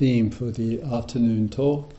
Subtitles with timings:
[0.00, 1.92] theme for the afternoon talk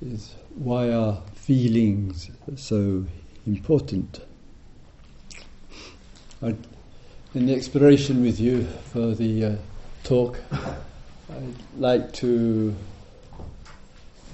[0.00, 3.04] is why are feelings so
[3.46, 4.24] important?
[6.40, 6.56] I'd,
[7.34, 9.56] in the exploration with you for the uh,
[10.02, 12.74] talk, I'd like to,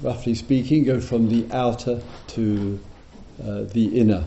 [0.01, 2.79] roughly speaking, go from the outer to
[3.43, 4.25] uh, the inner.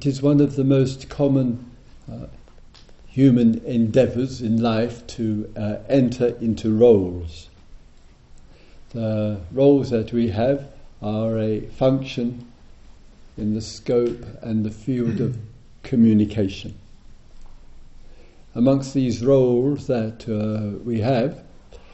[0.00, 1.62] It is one of the most common
[2.10, 2.28] uh,
[3.06, 7.50] human endeavors in life to uh, enter into roles.
[8.94, 10.68] The roles that we have
[11.02, 12.50] are a function
[13.36, 15.36] in the scope and the field of
[15.82, 16.78] communication.
[18.54, 21.42] Amongst these roles that uh, we have,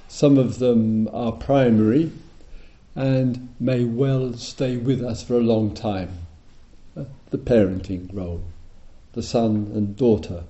[0.06, 2.12] some of them are primary
[2.94, 6.25] and may well stay with us for a long time
[7.30, 8.42] the parenting role,
[9.12, 10.44] the son and daughter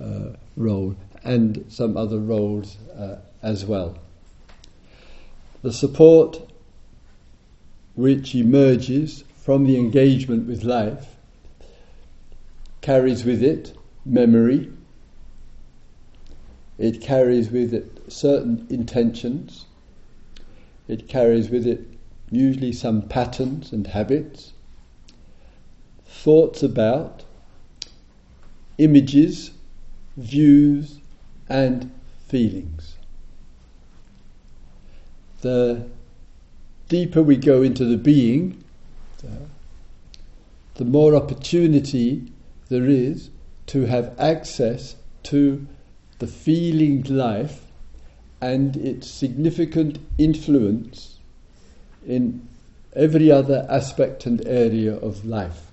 [0.00, 3.98] uh, role, and some other roles uh, as well.
[5.62, 6.40] The support
[7.94, 11.16] which emerges from the engagement with life
[12.80, 14.70] carries with it memory,
[16.78, 19.64] it carries with it certain intentions,
[20.88, 21.80] it carries with it
[22.30, 24.52] usually some patterns and habits,
[26.26, 27.22] thoughts about,
[28.78, 29.52] images,
[30.16, 30.98] views,
[31.48, 31.88] and
[32.26, 32.96] feelings.
[35.42, 35.86] The
[36.88, 38.64] deeper we go into the being,
[40.74, 42.32] the more opportunity
[42.70, 43.30] there is
[43.68, 44.96] to have access
[45.30, 45.64] to
[46.18, 47.66] the feeling life
[48.40, 51.20] and its significant influence
[52.04, 52.48] in
[52.96, 55.70] every other aspect and area of life.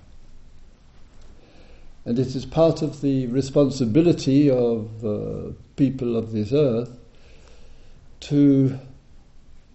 [2.04, 6.98] And it is part of the responsibility of uh, people of this earth
[8.20, 8.78] to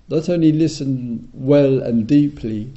[0.09, 2.73] not only listen well and deeply,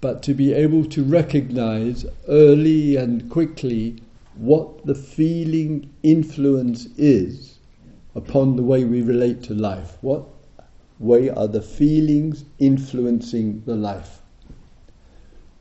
[0.00, 4.02] but to be able to recognize early and quickly
[4.34, 7.58] what the feeling influence is
[8.14, 9.96] upon the way we relate to life.
[10.00, 10.24] What
[10.98, 14.21] way are the feelings influencing the life?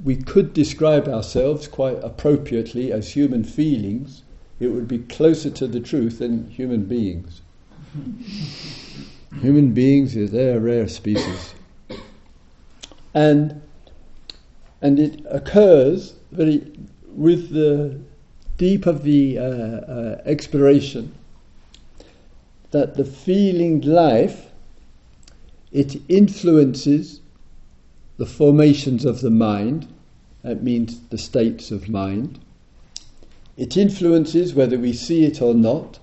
[0.03, 4.23] We could describe ourselves quite appropriately as human feelings,
[4.59, 7.41] it would be closer to the truth than human beings.
[9.41, 11.53] human beings, they're a rare species.
[13.13, 13.61] And,
[14.81, 16.71] and it occurs very,
[17.15, 17.99] with the
[18.57, 21.13] deep of the uh, uh, exploration
[22.71, 24.51] that the feeling life,
[25.71, 27.20] it influences
[28.21, 29.91] the formations of the mind,
[30.43, 32.37] that means the states of mind.
[33.57, 35.97] It influences, whether we see it or not,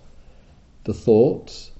[0.83, 1.71] the thoughts,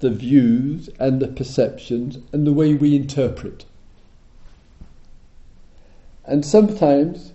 [0.00, 3.66] the views, and the perceptions, and the way we interpret.
[6.24, 7.34] And sometimes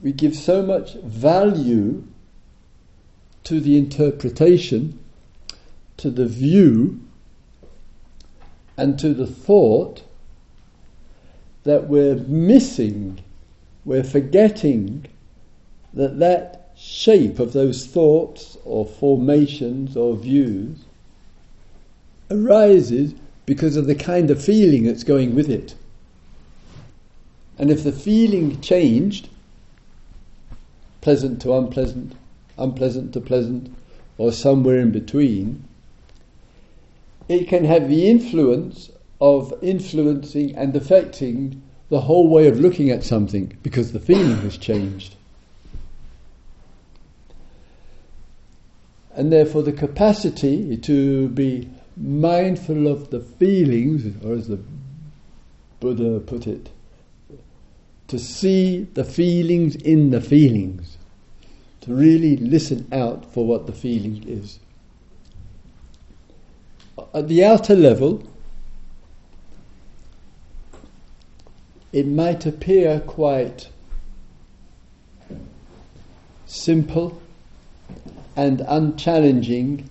[0.00, 2.02] we give so much value
[3.44, 4.98] to the interpretation,
[5.98, 6.98] to the view,
[8.78, 10.02] and to the thought
[11.64, 13.20] that we're missing,
[13.84, 15.06] we're forgetting
[15.94, 20.78] that that shape of those thoughts or formations or views
[22.30, 25.74] arises because of the kind of feeling that's going with it.
[27.58, 29.28] And if the feeling changed,
[31.00, 32.14] pleasant to unpleasant,
[32.56, 33.74] unpleasant to pleasant,
[34.16, 35.64] or somewhere in between,
[37.28, 43.04] it can have the influence of influencing and affecting the whole way of looking at
[43.04, 45.16] something because the feeling has changed.
[49.14, 54.60] And therefore, the capacity to be mindful of the feelings, or as the
[55.80, 56.70] Buddha put it,
[58.08, 60.96] to see the feelings in the feelings,
[61.82, 64.58] to really listen out for what the feeling is.
[67.12, 68.22] At the outer level,
[71.92, 73.68] it might appear quite
[76.46, 77.20] simple
[78.36, 79.88] and unchallenging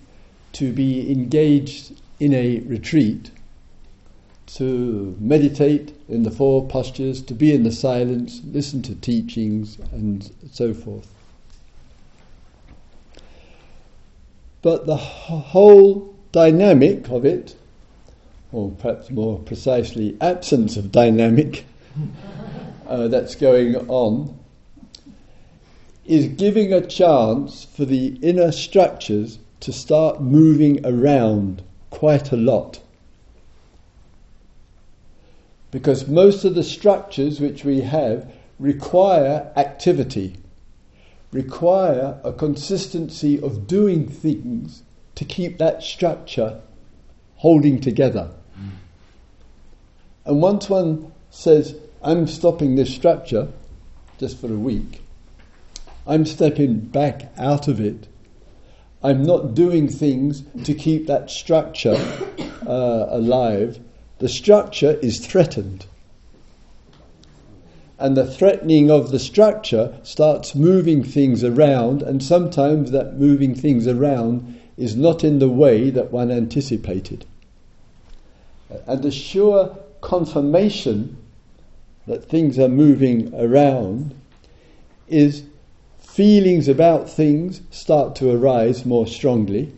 [0.52, 3.30] to be engaged in a retreat,
[4.46, 10.30] to meditate in the four postures, to be in the silence, listen to teachings, and
[10.50, 11.08] so forth.
[14.62, 17.54] But the whole dynamic of it,
[18.52, 21.64] or perhaps more precisely, absence of dynamic,
[22.86, 24.38] uh, that's going on
[26.04, 32.80] is giving a chance for the inner structures to start moving around quite a lot.
[35.70, 40.36] Because most of the structures which we have require activity,
[41.32, 44.82] require a consistency of doing things
[45.14, 46.60] to keep that structure
[47.36, 48.30] holding together.
[48.58, 48.70] Mm.
[50.24, 53.48] And once one says, I'm stopping this structure
[54.18, 55.02] just for a week,
[56.06, 58.06] I'm stepping back out of it.
[59.02, 61.94] I'm not doing things to keep that structure
[62.66, 63.80] uh, alive.
[64.18, 65.86] The structure is threatened.
[67.98, 73.86] And the threatening of the structure starts moving things around, and sometimes that moving things
[73.86, 77.24] around is not in the way that one anticipated.
[78.86, 81.16] And the sure confirmation
[82.06, 84.14] that things are moving around
[85.08, 85.44] is
[85.98, 89.72] feelings about things start to arise more strongly.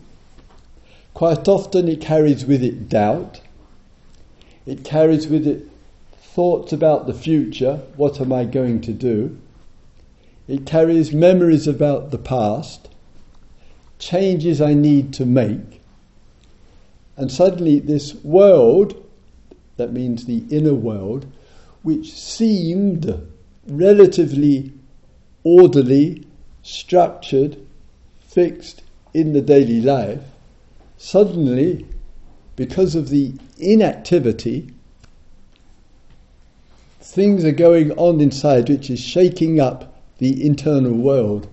[1.15, 3.41] Quite often it carries with it doubt.
[4.65, 5.69] It carries with it
[6.17, 9.39] thoughts about the future what am I going to do?
[10.49, 12.89] It carries memories about the past,
[13.99, 15.81] changes I need to make.
[17.17, 19.02] And suddenly, this world,
[19.77, 21.27] that means the inner world,
[21.83, 23.29] which seemed
[23.67, 24.73] relatively
[25.45, 26.27] orderly,
[26.63, 27.57] structured,
[28.21, 28.83] fixed
[29.15, 30.23] in the daily life,
[30.97, 31.87] suddenly,
[32.57, 34.73] because of the inactivity,
[37.01, 41.49] things are going on inside which is shaking up the internal world.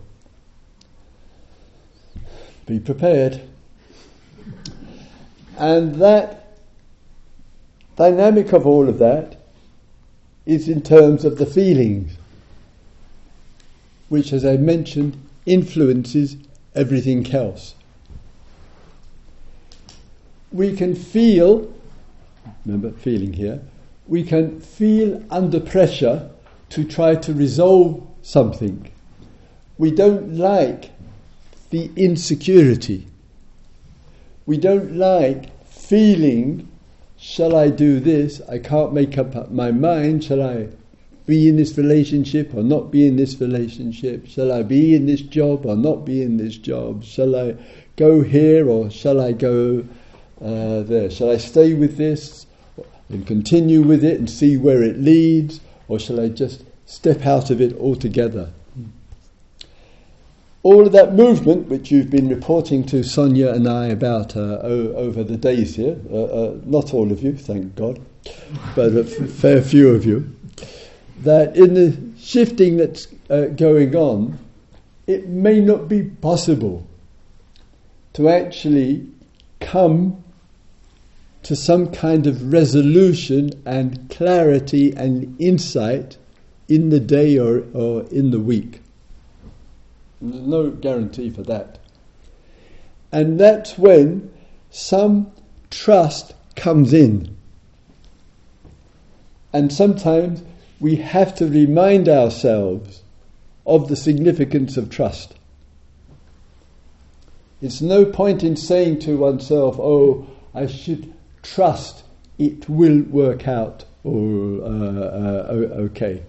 [2.66, 3.42] Be prepared.
[5.58, 6.39] And that
[8.00, 9.36] dynamic of all of that
[10.46, 12.14] is in terms of the feelings
[14.08, 16.38] which, as I mentioned, influences
[16.74, 17.76] everything else.
[20.52, 21.72] We can feel,
[22.66, 23.60] remember feeling here,
[24.08, 26.32] we can feel under pressure
[26.70, 28.90] to try to resolve something.
[29.78, 30.92] We don't like
[31.70, 33.08] the insecurity.
[34.46, 36.69] We don't like feeling,
[37.20, 38.42] shall I do this?
[38.50, 40.24] I can't make up my mind.
[40.24, 40.70] Shall I
[41.26, 44.28] be in this relationship or not be in this relationship?
[44.28, 47.04] Shall I be in this job or not be in this job?
[47.04, 47.56] Shall I
[47.98, 49.86] go here or shall I go
[50.42, 51.12] uh, there?
[51.12, 52.48] Shall I stay with this
[53.10, 55.60] and continue with it and see where it leads?
[55.88, 58.52] Or shall I just step out of it altogether?
[60.70, 64.94] All of that movement, which you've been reporting to Sonia and I about uh, o-
[64.94, 68.00] over the days here, uh, uh not all of you, thank God,
[68.76, 70.32] but a f- fair few of you,
[71.22, 74.38] that in the shifting that's uh, going on,
[75.08, 76.86] it may not be possible
[78.14, 79.08] to actually
[79.60, 80.24] come
[81.42, 86.18] to some kind of resolution and clarity and insight
[86.68, 88.82] in the day or, or in the week.
[90.22, 91.80] No guarantee for that.
[93.12, 94.32] And that's when
[94.70, 95.32] some
[95.70, 97.36] trust comes in.
[99.52, 100.44] And sometimes
[100.80, 103.02] we have to remind ourselves
[103.66, 105.36] of the significance of trust.
[107.62, 112.04] It's no point in saying to oneself, oh, I should trust
[112.38, 116.24] it will work out or uh, uh, okay.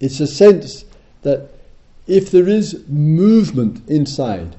[0.00, 0.84] It's a sense
[1.22, 1.50] that
[2.08, 4.56] if there is movement inside,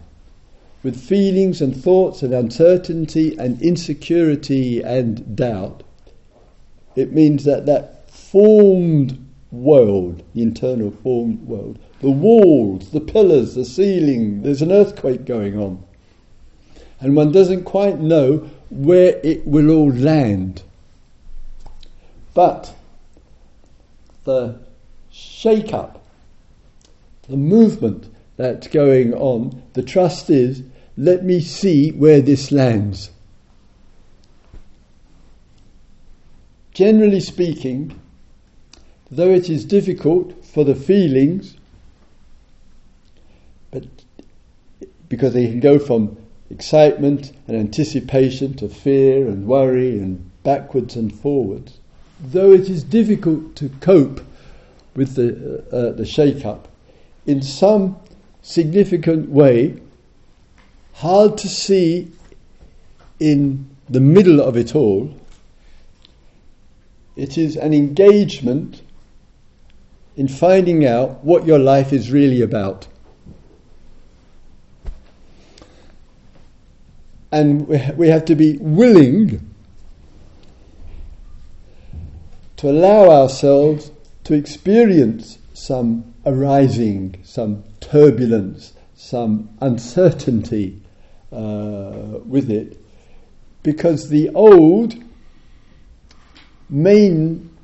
[0.83, 5.83] with feelings and thoughts and uncertainty and insecurity and doubt,
[6.95, 13.65] it means that that formed world, the internal formed world, the walls, the pillars, the
[13.65, 15.83] ceiling, there's an earthquake going on.
[17.01, 20.61] And one doesn't quite know where it will all land.
[22.33, 22.73] But
[24.23, 24.59] the
[25.09, 25.98] shake up,
[27.29, 30.63] the movement that's going on, the trust is
[30.97, 33.11] let me see where this lands.
[36.73, 37.97] Generally speaking,
[39.09, 41.55] though it is difficult for the feelings,
[43.71, 43.85] but
[45.07, 46.17] because they can go from
[46.49, 51.79] excitement and anticipation to fear and worry and backwards and forwards,
[52.19, 54.21] though it is difficult to cope
[54.95, 56.67] with the, uh, uh the shake up,
[57.29, 57.95] in some
[58.41, 59.79] significant way,
[60.93, 62.11] hard to see
[63.19, 65.13] in the middle of it all
[67.15, 68.81] it is an engagement
[70.17, 72.87] in finding out what your life is really about.
[77.31, 79.53] And we have to be willing
[82.57, 83.91] to allow ourselves
[84.23, 90.81] to experience some arising, some turbulence, some uncertainty
[91.31, 92.77] uh, with it,
[93.63, 94.95] because the old
[96.69, 97.09] may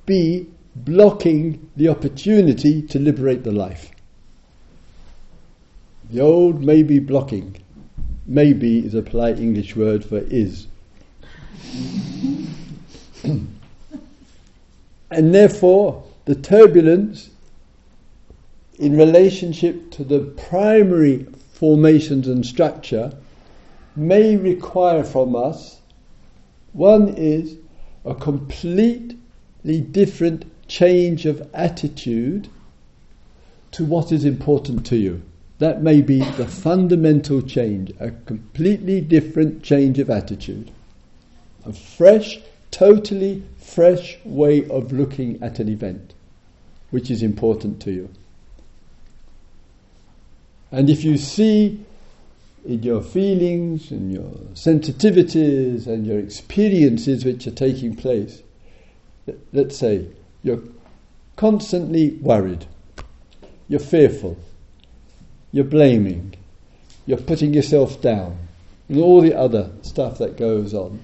[0.05, 3.91] be blocking the opportunity to liberate the life.
[6.09, 7.57] The old may be blocking.
[8.27, 10.67] Maybe is a polite English word for is.
[13.23, 13.57] and
[15.11, 17.29] therefore, the turbulence
[18.77, 23.13] in relationship to the primary formations and structure
[23.95, 25.79] may require from us
[26.73, 27.55] one is
[28.03, 32.49] a completely different change of attitude
[33.71, 35.21] to what is important to you.
[35.59, 40.69] That may be the fundamental change, a completely different change of attitude.
[41.65, 42.39] A fresh,
[42.71, 46.13] totally fresh way of looking at an event,
[46.91, 48.09] which is important to you.
[50.71, 51.83] And if you see
[52.65, 58.41] in your feelings and your sensitivities and your experiences which are taking place,
[59.53, 60.07] let's say
[60.43, 60.63] you're
[61.35, 62.65] constantly worried,
[63.67, 64.37] you're fearful,
[65.51, 66.35] you're blaming,
[67.05, 68.37] you're putting yourself down,
[68.89, 71.01] and all the other stuff that goes on.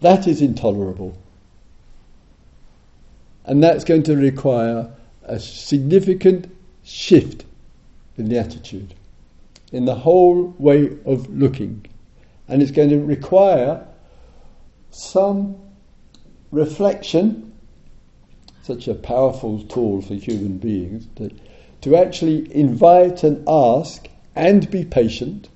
[0.00, 1.16] That is intolerable.
[3.44, 4.90] And that's going to require
[5.22, 7.44] a significant shift
[8.16, 8.94] in the attitude,
[9.72, 11.84] in the whole way of looking.
[12.48, 13.86] And it's going to require
[14.90, 15.56] some
[16.50, 17.52] reflection,
[18.62, 21.30] such a powerful tool for human beings, to,
[21.80, 25.48] to actually invite and ask and be patient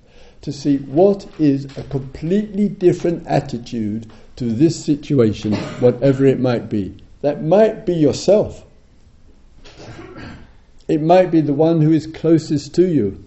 [0.42, 6.96] to see what is a completely different attitude to this situation, whatever it might be.
[7.22, 8.64] That might be yourself.
[10.88, 13.22] It might be the one who is closest to you.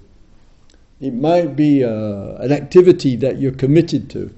[1.00, 4.34] It might be uh, an activity that you're committed to.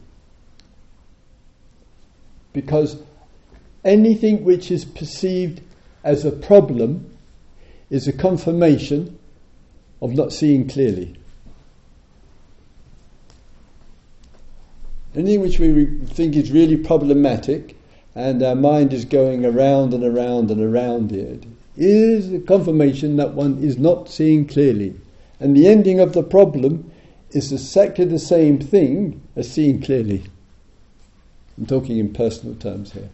[2.51, 2.97] Because
[3.83, 5.61] anything which is perceived
[6.03, 7.17] as a problem
[7.89, 9.17] is a confirmation
[10.01, 11.15] of not seeing clearly.
[15.15, 17.77] Anything which we think is really problematic
[18.15, 23.33] and our mind is going around and around and around it is a confirmation that
[23.33, 24.95] one is not seeing clearly.
[25.39, 26.91] And the ending of the problem
[27.31, 30.23] is exactly the same thing as seeing clearly.
[31.57, 33.09] I'm talking in personal terms here.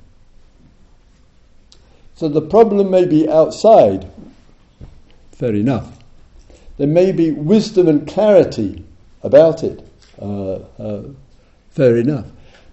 [2.16, 4.10] So the problem may be outside.
[5.32, 5.98] Fair enough.
[6.78, 8.84] There may be wisdom and clarity
[9.24, 9.86] about it.
[10.22, 11.04] Uh, uh,
[11.72, 12.26] fair enough.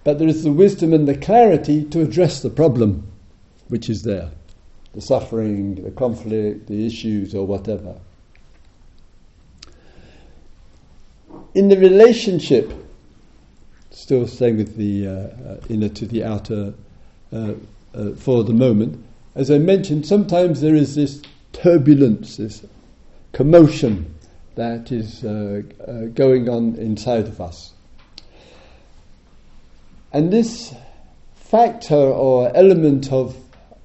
[0.03, 3.09] But there is the wisdom and the clarity to address the problem
[3.69, 4.31] which is there
[4.97, 7.95] the suffering, the conflict, the issues, or whatever.
[11.53, 12.73] In the relationship,
[13.91, 16.73] still staying with the uh, uh, inner to the outer
[17.31, 17.53] uh,
[17.93, 21.21] uh, for the moment, as I mentioned, sometimes there is this
[21.53, 22.65] turbulence, this
[23.33, 24.15] commotion
[24.55, 25.61] that is uh,
[26.15, 27.71] going on inside of us.
[30.11, 30.73] And this
[31.35, 33.35] factor or element of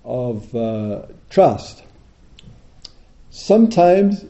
[0.05, 1.83] of uh, trust,
[3.31, 4.25] sometimes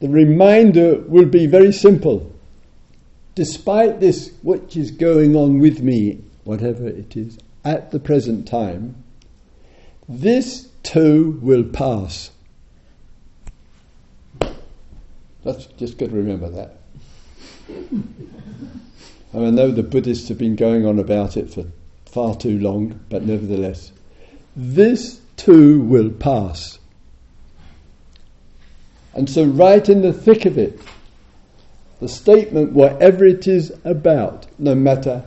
[0.00, 2.32] the reminder will be very simple.
[3.34, 9.02] Despite this, which is going on with me, whatever it is, at the present time,
[10.08, 12.30] this too will pass.
[15.44, 16.78] That's just got to remember that.
[19.34, 21.66] I know the Buddhists have been going on about it for
[22.06, 23.92] far too long, but nevertheless,
[24.56, 26.78] this too will pass.
[29.14, 30.80] And so, right in the thick of it,
[32.00, 35.22] the statement, whatever it is about, no matter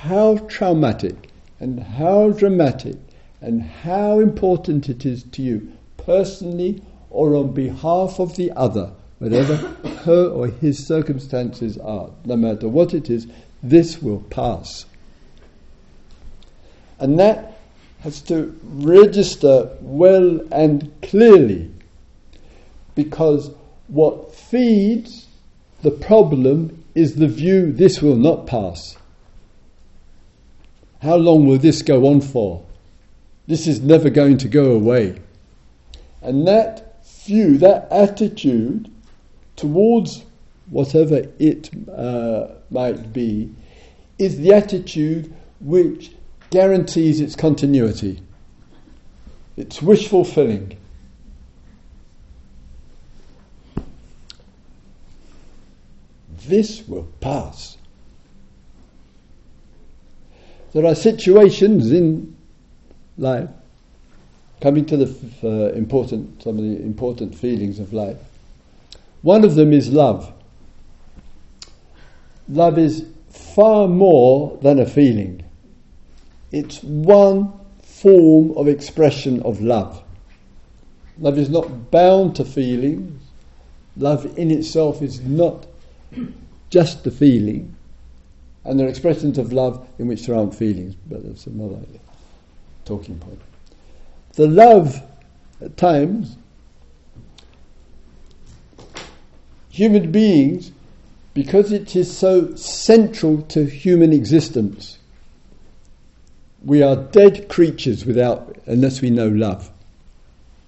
[0.00, 2.96] how traumatic and how dramatic
[3.40, 9.56] and how important it is to you, personally or on behalf of the other, whatever
[10.04, 13.26] her or his circumstances are, no matter what it is,
[13.62, 14.86] this will pass.
[16.98, 17.49] And that
[18.02, 21.70] has to register well and clearly
[22.94, 23.50] because
[23.88, 25.26] what feeds
[25.82, 28.96] the problem is the view this will not pass.
[31.02, 32.62] How long will this go on for?
[33.46, 35.18] This is never going to go away.
[36.22, 38.90] And that view, that attitude
[39.56, 40.24] towards
[40.68, 43.50] whatever it uh, might be,
[44.18, 46.12] is the attitude which
[46.50, 48.20] guarantees its continuity.
[49.56, 50.76] It's wish fulfilling.
[56.46, 57.76] This will pass.
[60.72, 62.36] There are situations in
[63.18, 63.48] life,
[64.60, 68.18] coming to the uh, important, some of the important feelings of life.
[69.22, 70.32] One of them is love.
[72.48, 75.44] Love is far more than a feeling.
[76.52, 77.52] It's one
[77.82, 80.02] form of expression of love.
[81.18, 83.22] Love is not bound to feelings.
[83.96, 85.66] Love in itself is not
[86.70, 87.74] just the feeling.
[88.64, 91.78] And there are expressions of love in which there aren't feelings, but that's another
[92.84, 93.40] talking point.
[94.34, 95.02] The love,
[95.60, 96.36] at times,
[99.70, 100.72] human beings,
[101.34, 104.98] because it is so central to human existence,
[106.64, 109.70] we are dead creatures without, unless we know love.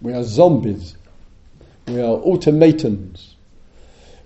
[0.01, 0.97] We are zombies.
[1.87, 3.35] We are automatons.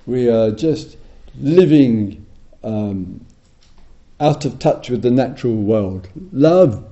[0.06, 0.96] We are just
[1.38, 2.24] living
[2.62, 3.24] um,
[4.20, 6.08] out of touch with the natural world.
[6.32, 6.84] Love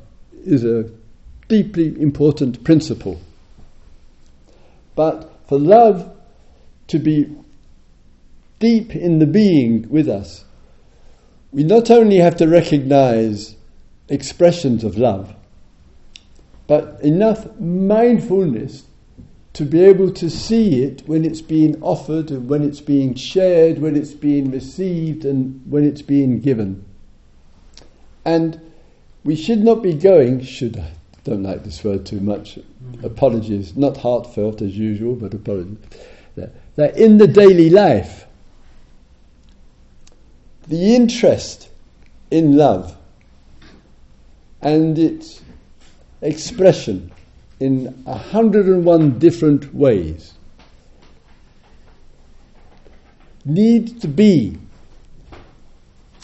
[0.45, 0.91] is a
[1.49, 3.21] deeply important principle.
[4.95, 6.15] But for love
[6.89, 7.35] to be
[8.59, 10.45] deep in the being with us,
[11.53, 13.55] we not only have to recognize
[14.09, 15.35] expressions of love,
[16.67, 18.85] but enough mindfulness
[19.55, 23.79] to be able to see it when it's being offered and when it's being shared,
[23.79, 26.85] when it's being received and when it's being given.
[28.25, 28.61] And
[29.23, 30.91] we should not be going, should I
[31.23, 33.05] don't like this word too much, mm-hmm.
[33.05, 35.79] apologies, not heartfelt as usual, but apologies.
[36.77, 38.27] That in the daily life,
[40.67, 41.69] the interest
[42.31, 42.97] in love
[44.65, 45.43] and its
[46.23, 47.13] expression
[47.61, 50.35] in 101 different ways
[53.45, 54.59] needs to be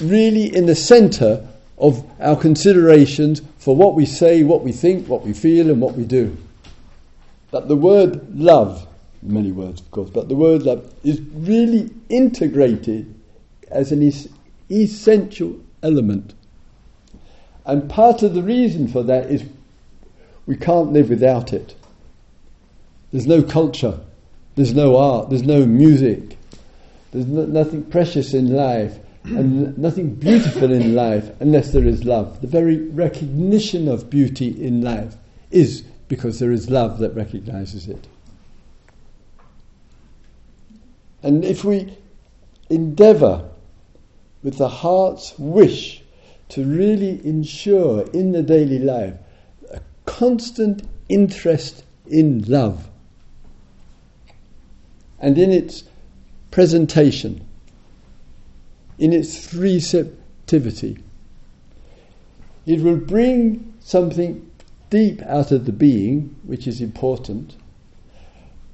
[0.01, 1.47] really in the center
[1.79, 5.95] of our considerations for what we say, what we think, what we feel, and what
[5.95, 6.37] we do.
[7.51, 8.87] That the word love,
[9.23, 13.15] many words of course, but the word love is really integrated
[13.71, 14.29] as an es-
[14.71, 16.35] essential element.
[17.71, 19.45] And part of the reason for that is
[20.45, 21.77] we can't live without it.
[23.13, 24.01] There's no culture,
[24.57, 26.37] there's no art, there's no music,
[27.13, 32.41] there's no, nothing precious in life and nothing beautiful in life unless there is love.
[32.41, 35.15] The very recognition of beauty in life
[35.53, 38.05] is because there is love that recognizes it.
[41.23, 41.97] And if we
[42.69, 43.49] endeavor
[44.43, 46.00] with the heart's wish
[46.51, 49.15] to really ensure in the daily life
[49.71, 52.89] a constant interest in love
[55.19, 55.85] and in its
[56.51, 57.47] presentation
[59.01, 60.99] in its receptivity.
[62.67, 64.49] It will bring something
[64.91, 67.57] deep out of the being, which is important.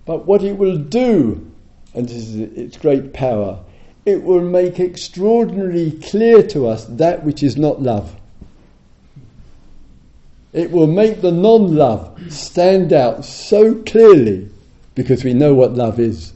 [0.05, 1.51] But what it will do,
[1.95, 3.61] and this is its great power,
[4.07, 8.15] it will make extraordinarily clear to us that which is not love.
[10.53, 14.49] It will make the non love stand out so clearly
[14.95, 16.33] because we know what love is.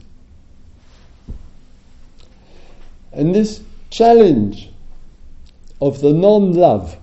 [3.13, 4.69] And this challenge
[5.79, 6.97] of the non love,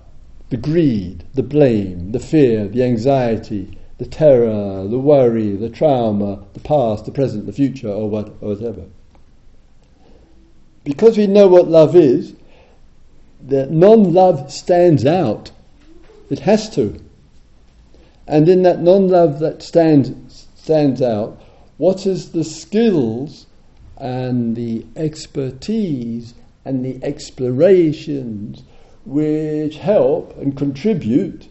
[0.50, 6.60] the greed, the blame, the fear, the anxiety, the terror, the worry, the trauma, the
[6.60, 8.84] past, the present, the future, or, what, or whatever.
[10.88, 12.34] Because we know what love is,
[13.42, 15.50] that non love stands out.
[16.30, 16.98] It has to.
[18.26, 21.42] And in that non love that stands, stands out,
[21.76, 23.44] what is the skills
[23.98, 26.32] and the expertise
[26.64, 28.62] and the explorations
[29.04, 31.48] which help and contribute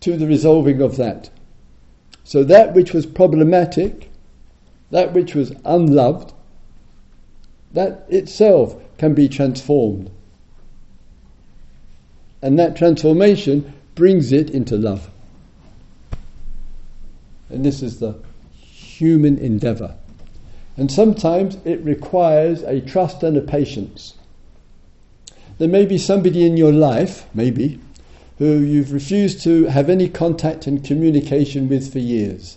[0.00, 1.30] to the resolving of that.
[2.24, 4.10] So that which was problematic,
[4.90, 6.34] that which was unloved,
[7.76, 10.10] that itself can be transformed.
[12.40, 15.10] And that transformation brings it into love.
[17.50, 18.18] And this is the
[18.50, 19.94] human endeavour.
[20.78, 24.14] And sometimes it requires a trust and a patience.
[25.58, 27.78] There may be somebody in your life, maybe,
[28.38, 32.56] who you've refused to have any contact and communication with for years.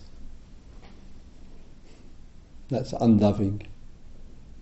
[2.69, 3.68] That's unloving.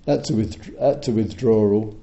[0.08, 2.00] That's a, that's a withdrawal.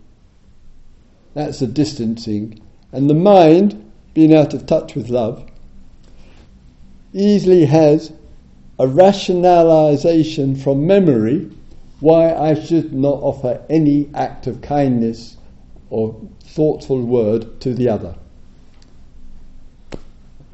[1.33, 2.61] That's a distancing.
[2.93, 5.51] And the mind, being out of touch with love,
[7.15, 8.13] easily has
[8.79, 11.51] a rationalization from memory
[12.01, 15.39] why I should not offer any act of kindness
[15.89, 18.17] or thoughtful word to the other.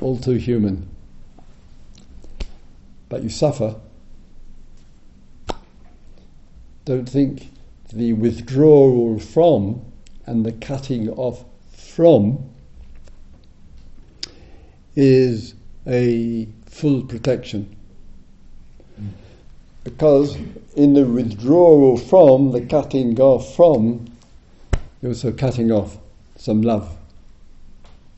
[0.01, 0.89] All too human.
[3.09, 3.75] But you suffer.
[6.85, 7.51] Don't think
[7.93, 9.83] the withdrawal from
[10.27, 12.51] and the cutting off from
[14.97, 15.55] is
[15.87, 17.77] a full protection.
[19.83, 20.37] Because
[20.77, 24.07] in the withdrawal from, the cutting off from,
[25.01, 25.97] you're also cutting off
[26.37, 26.97] some love.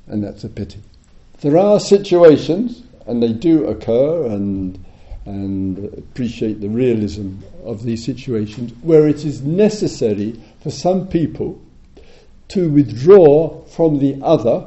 [0.07, 0.81] And that's a pity.
[1.41, 4.85] There are situations, and they do occur, and,
[5.25, 11.61] and appreciate the realism of these situations, where it is necessary for some people
[12.49, 14.67] to withdraw from the other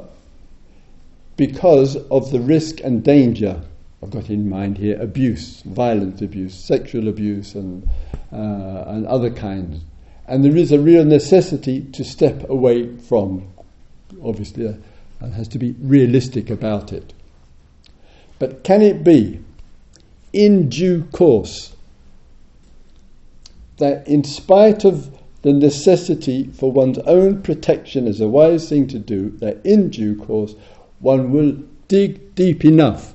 [1.36, 3.62] because of the risk and danger.
[4.02, 7.88] I've got in mind here abuse, violent abuse, sexual abuse, and,
[8.32, 9.82] uh, and other kinds.
[10.26, 13.46] And there is a real necessity to step away from.
[14.24, 14.72] Obviously, uh,
[15.20, 17.12] one has to be realistic about it.
[18.38, 19.40] But can it be,
[20.32, 21.75] in due course,
[23.78, 25.10] that in spite of
[25.42, 30.16] the necessity for one's own protection as a wise thing to do, that in due
[30.16, 30.54] course
[30.98, 31.52] one will
[31.88, 33.14] dig deep enough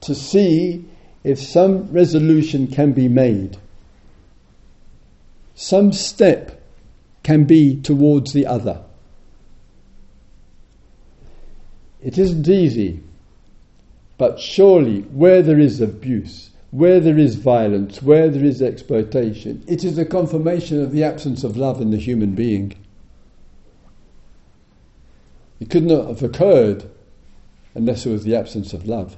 [0.00, 0.84] to see
[1.22, 3.56] if some resolution can be made,
[5.54, 6.60] some step
[7.22, 8.82] can be towards the other.
[12.02, 13.02] It isn't easy,
[14.18, 19.84] but surely where there is abuse, where there is violence, where there is exploitation, it
[19.84, 22.74] is a confirmation of the absence of love in the human being.
[25.60, 26.90] It could not have occurred
[27.76, 29.16] unless there was the absence of love.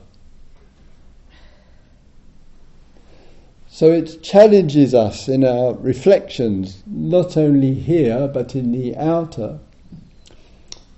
[3.69, 9.61] So it challenges us in our reflections, not only here but in the outer,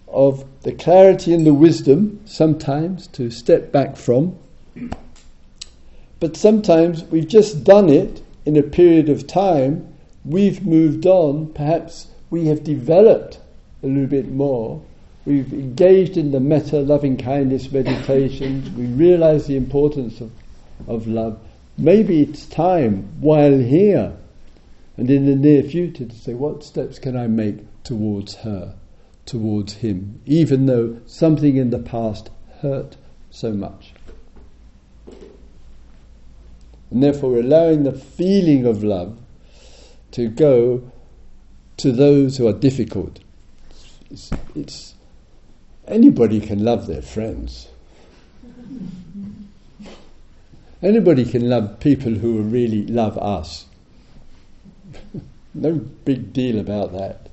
[0.09, 4.37] of the clarity and the wisdom sometimes to step back from.
[6.21, 9.87] But sometimes we've just done it in a period of time,
[10.25, 13.39] we've moved on, perhaps we have developed
[13.83, 14.83] a little bit more,
[15.25, 20.33] we've engaged in the metta loving kindness meditations, we realize the importance of,
[20.89, 21.39] of love.
[21.77, 24.17] Maybe it's time while here
[24.97, 28.75] and in the near future to say, what steps can I make towards her,
[29.27, 32.97] towards him, even though something in the past hurt
[33.31, 33.93] so much.
[36.91, 39.19] And therefore, we're allowing the feeling of love
[40.13, 40.91] to go
[41.79, 43.21] to those who are difficult.
[44.11, 44.95] It's, it's
[45.87, 47.69] anybody can love their friends.
[50.83, 53.67] Anybody can love people who really love us.
[55.55, 57.29] no big deal about that.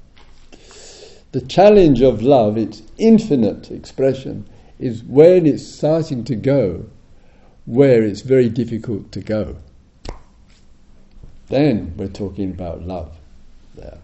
[1.32, 4.48] The challenge of love, its infinite expression,
[4.80, 6.86] is when it's starting to go
[7.66, 9.56] where it's very difficult to go.
[11.48, 13.16] Then we're talking about love
[13.76, 14.00] there.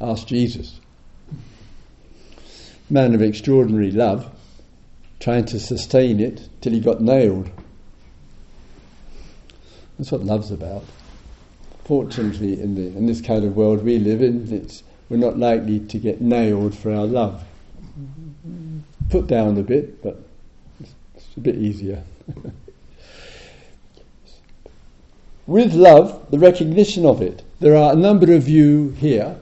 [0.00, 0.80] Ask Jesus.
[2.88, 4.30] Man of extraordinary love,
[5.20, 7.50] trying to sustain it till he got nailed.
[9.98, 10.84] That's what love's about.
[11.84, 14.68] Fortunately, in, the, in this kind of world we live in,
[15.08, 17.44] we're not likely to get nailed for our love.
[19.08, 20.20] Put down a bit, but
[20.80, 22.02] it's a bit easier.
[25.46, 29.36] With love, the recognition of it, there are a number of you here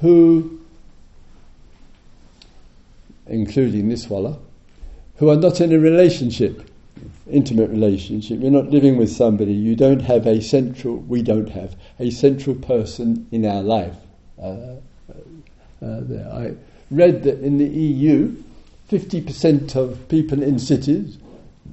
[0.00, 0.60] who,
[3.26, 4.38] including this Walla,
[5.16, 6.70] who are not in a relationship
[7.30, 8.40] intimate relationship.
[8.40, 9.52] You're not living with somebody.
[9.52, 10.96] You don't have a central.
[10.96, 13.96] We don't have a central person in our life.
[14.40, 14.76] Uh,
[15.10, 15.16] uh,
[15.82, 16.54] uh I
[16.90, 18.36] read that in the EU,
[18.90, 21.18] 50% of people in cities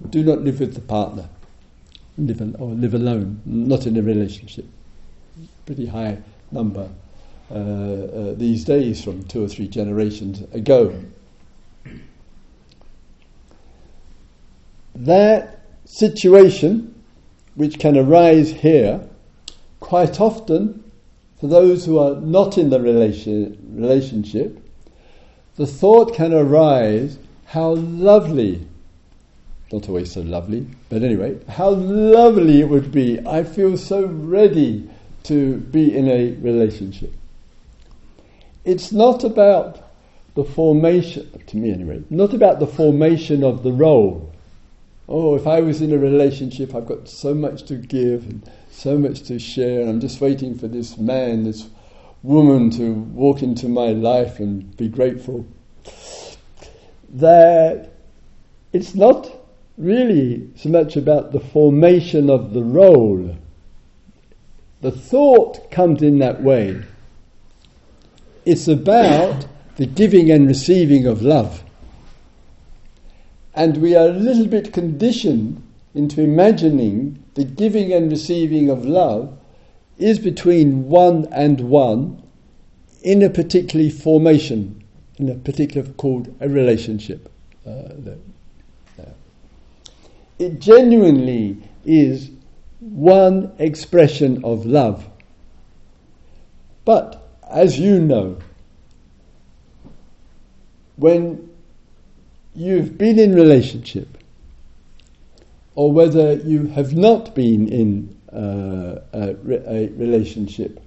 [0.09, 1.27] do not live with the partner,
[2.17, 4.65] live or live alone, not in a relationship.
[5.65, 6.17] Pretty high
[6.51, 6.89] number
[7.49, 10.93] uh, uh, these days from two or three generations ago.
[14.95, 16.93] that situation
[17.55, 19.01] which can arise here,
[19.79, 20.83] quite often,
[21.39, 24.59] for those who are not in the relation, relationship,
[25.55, 28.65] the thought can arise how lovely
[29.71, 33.19] not always so lovely, but anyway, how lovely it would be.
[33.25, 34.89] I feel so ready
[35.23, 37.13] to be in a relationship.
[38.65, 39.91] It's not about
[40.35, 44.33] the formation, to me anyway, not about the formation of the role.
[45.09, 48.97] Oh, if I was in a relationship, I've got so much to give and so
[48.97, 51.67] much to share, and I'm just waiting for this man, this
[52.23, 55.45] woman to walk into my life and be grateful.
[57.09, 57.91] That
[58.71, 59.40] it's not
[59.81, 63.35] really so much about the formation of the role.
[64.81, 66.81] The thought comes in that way.
[68.45, 71.63] It's about the giving and receiving of love.
[73.53, 75.61] And we are a little bit conditioned
[75.93, 79.37] into imagining the giving and receiving of love
[79.97, 82.21] is between one and one
[83.01, 84.83] in a particular formation,
[85.17, 87.31] in a particular called a relationship.
[87.65, 87.93] Uh,
[90.41, 92.31] it genuinely is
[92.79, 95.07] one expression of love.
[96.83, 98.39] But as you know,
[100.95, 101.47] when
[102.55, 104.17] you've been in relationship,
[105.75, 109.35] or whether you have not been in uh, a,
[109.67, 110.81] a relationship,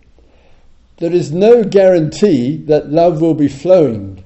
[0.97, 4.23] there is no guarantee that love will be flowing.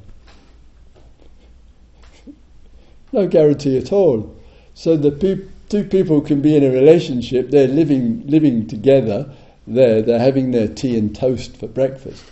[3.13, 4.38] No guarantee at all.
[4.79, 5.11] So the
[5.69, 9.29] two people can be in a relationship, they're living, living together,
[9.67, 12.25] there, they're having their tea and toast for breakfast.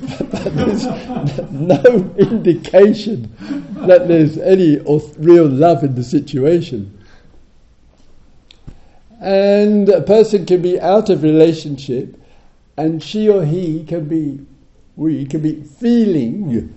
[0.18, 0.86] but there's
[1.52, 3.32] no indication
[3.86, 4.78] that there's any
[5.18, 6.98] real love in the situation.
[9.20, 12.20] And a person can be out of relationship,
[12.76, 14.44] and she or he can be,
[14.96, 16.76] we can be feeling,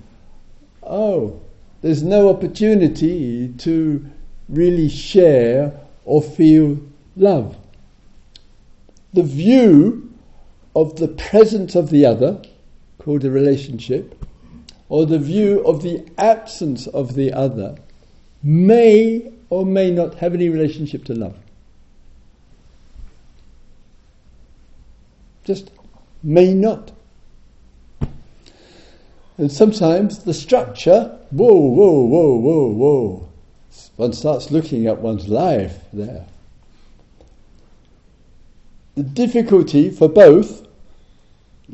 [0.84, 1.42] oh,
[1.82, 4.08] there's no opportunity to
[4.52, 5.74] really share
[6.06, 6.78] or feel
[7.16, 7.58] love.
[9.14, 10.14] The view
[10.76, 12.42] of the presence of the other,
[13.00, 14.16] called a relationship,
[14.90, 17.78] or the view of the absence of the other,
[18.44, 21.38] may or may not have any relationship to love.
[25.44, 25.72] Just
[26.24, 26.92] may not.
[29.38, 33.31] And sometimes the structure, whoa, whoa, whoa, whoa, whoa,
[33.96, 36.26] one starts looking at one's life there.
[38.96, 40.68] The difficulty for both,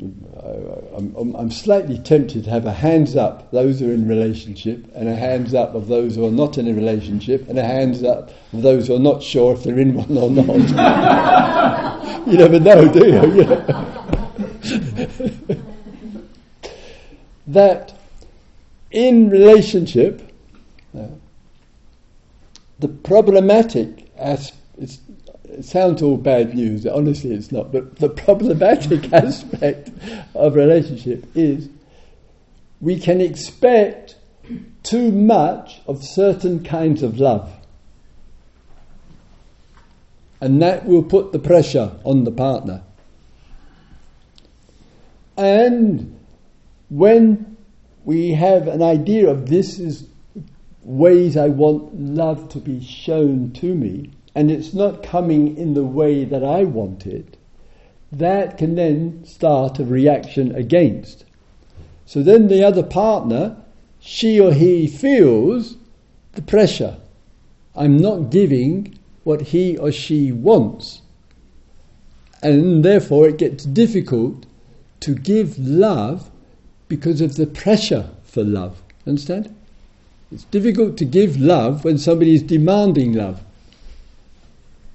[0.00, 5.08] I'm, I'm, slightly tempted to have a hands up, those who are in relationship, and
[5.08, 8.30] a hands up of those who are not in a relationship, and a hands up
[8.52, 10.46] of those who are not sure if they're in one or not.
[12.28, 13.34] you never know, do you?
[13.34, 13.94] you know?
[17.48, 17.98] that
[18.90, 20.27] in relationship,
[22.78, 29.90] the problematic aspect, it sounds all bad news, honestly it's not, but the problematic aspect
[30.34, 31.68] of relationship is
[32.80, 34.16] we can expect
[34.82, 37.52] too much of certain kinds of love.
[40.40, 42.82] And that will put the pressure on the partner.
[45.36, 46.18] And
[46.88, 47.56] when
[48.04, 50.06] we have an idea of this is
[50.88, 55.84] ways I want love to be shown to me, and it's not coming in the
[55.84, 57.36] way that I want it,
[58.10, 61.26] that can then start a reaction against.
[62.06, 63.56] So then the other partner,
[64.00, 65.76] she or he feels
[66.32, 66.96] the pressure.
[67.76, 71.02] I'm not giving what he or she wants.
[72.42, 74.46] And therefore it gets difficult
[75.00, 76.30] to give love
[76.88, 78.80] because of the pressure for love.
[79.06, 79.54] Understand?
[80.30, 83.40] It's difficult to give love when somebody is demanding love.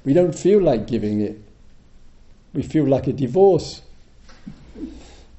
[0.06, 1.40] We don't feel like giving it.
[2.54, 3.82] We feel like a divorce.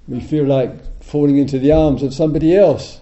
[0.08, 3.00] We feel like falling into the arms of somebody else.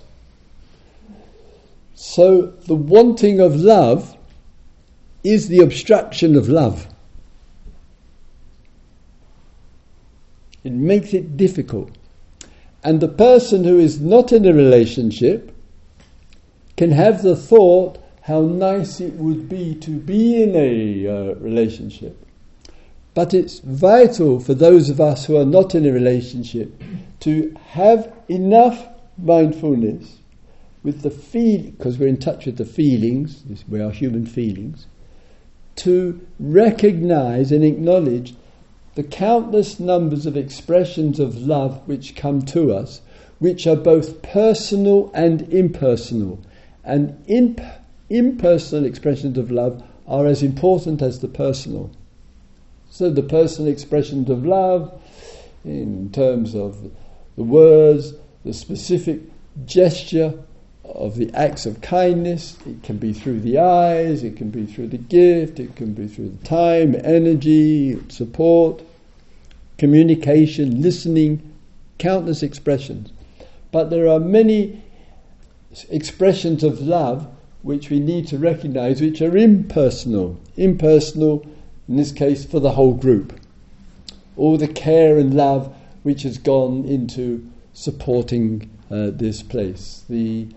[1.94, 4.16] So the wanting of love
[5.24, 6.88] is the obstruction of love.
[10.64, 11.90] It makes it difficult.
[12.85, 15.52] And the person who is not in a relationship
[16.77, 22.17] can have the thought how nice it would be to be in a uh, relationship.
[23.15, 26.73] But it's vital for those of us who are not in a relationship
[27.21, 28.87] to have enough
[29.19, 30.19] mindfulness
[30.83, 34.87] with the feel, because we're in touch with the feelings, we are human feelings,
[35.77, 38.35] to recognize and acknowledge
[38.95, 43.01] the countless numbers of expressions of love which come to us,
[43.39, 46.41] which are both personal and impersonal
[46.85, 47.61] and imp-
[48.11, 51.90] impersonal expressions of love are as important as the personal.
[52.90, 55.01] So the personal expressions of love,
[55.64, 56.90] in terms of
[57.37, 58.14] the words,
[58.45, 59.21] the specific
[59.64, 60.35] gesture
[60.85, 64.88] of the acts of kindness, it can be through the eyes, it can be through
[64.88, 68.83] the gift, it can be through the time, energy, support,
[69.79, 71.55] communication, listening,
[71.99, 73.12] countless expressions.
[73.71, 74.83] But there are many
[75.91, 77.29] expressions of love
[77.63, 80.41] which we need to recognize, which are impersonal.
[80.57, 81.47] Impersonal,
[81.89, 83.39] in this case, for the whole group.
[84.37, 90.05] All the care and love which has gone into supporting uh, this place.
[90.09, 90.49] The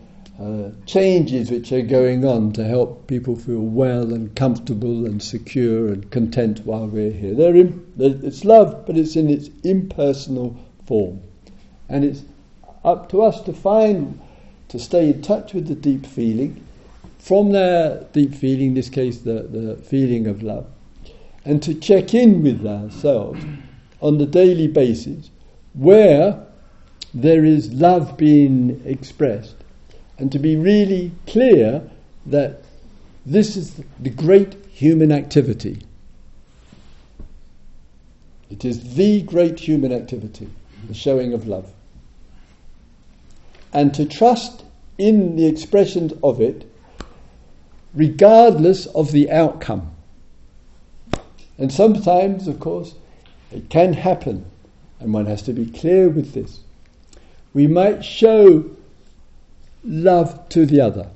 [0.41, 5.87] uh, changes which are going on to help people feel well and comfortable and secure
[5.87, 7.55] and content while we're here.
[7.55, 11.21] In, it's love, but it's in its impersonal form.
[11.87, 12.23] And it's
[12.83, 14.19] up to us to find,
[14.69, 16.65] to stay in touch with the deep feeling
[17.25, 20.67] from that deep feeling, in this case the, the feeling of love,
[21.43, 23.43] and to check in with ourselves
[23.99, 25.31] on the daily basis
[25.73, 26.39] where
[27.15, 29.55] there is love being expressed,
[30.19, 31.81] and to be really clear
[32.27, 32.61] that
[33.25, 35.81] this is the great human activity.
[38.51, 40.47] It is the great human activity,
[40.87, 41.71] the showing of love.
[43.75, 44.63] And to trust
[44.97, 46.65] in the expression of it
[47.93, 49.91] regardless of the outcome.
[51.57, 52.95] And sometimes, of course,
[53.51, 54.45] it can happen,
[54.99, 56.59] and one has to be clear with this.
[57.53, 58.69] We might show
[59.83, 61.09] love to the other.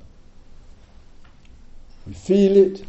[2.07, 2.85] We feel it,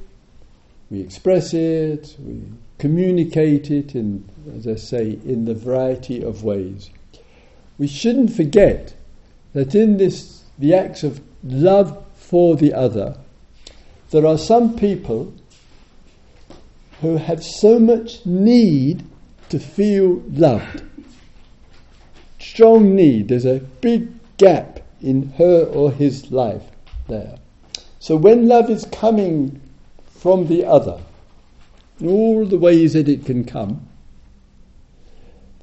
[0.91, 2.43] we express it, we
[2.79, 6.91] communicate it in, as I say, in the variety of ways.
[7.79, 8.95] We shouldn't forget
[9.53, 13.17] that in this, the acts of love for the other,
[14.11, 15.33] there are some people
[17.01, 19.05] who have so much need
[19.49, 20.83] to feel loved.
[22.39, 23.29] Strong need.
[23.29, 26.63] There's a big gap in her or his life
[27.09, 27.39] there.
[27.99, 29.61] So when love is coming
[30.07, 31.01] from the other,
[31.99, 33.87] in all the ways that it can come,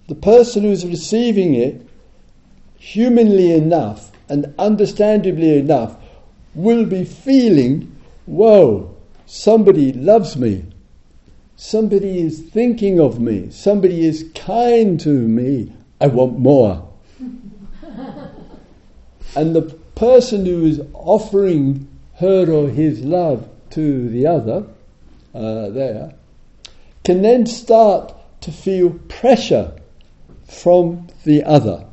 [0.08, 1.87] the person who's receiving it,
[2.78, 5.96] humanly enough and understandably enough,
[6.54, 10.66] will be feeling whoa, somebody loves me.
[11.56, 13.50] Somebody is thinking of me.
[13.50, 15.74] Somebody is kind to me.
[16.00, 16.88] I want more.
[19.36, 19.63] and the
[19.96, 21.88] person who is offering
[22.18, 24.68] her or his love to the other,
[25.34, 26.13] uh, there,
[27.04, 29.72] can then start to feel pressure
[30.48, 31.87] from the other.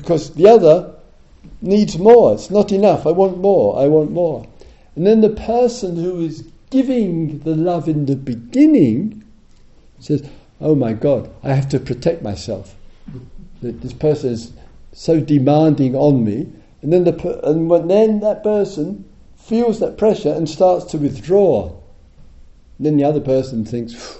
[0.00, 0.94] Because the other
[1.62, 2.34] needs more.
[2.34, 3.06] It's not enough.
[3.06, 3.78] I want more.
[3.78, 4.46] I want more.
[4.96, 9.24] And then the person who is giving the love in the beginning
[9.98, 10.28] says,
[10.60, 12.74] Oh my God, I have to protect myself.
[13.62, 14.52] This person is
[14.92, 16.50] so demanding on me.
[16.82, 19.04] And then, the, and when, then that person
[19.36, 21.68] feels that pressure and starts to withdraw.
[22.78, 24.18] And then the other person thinks,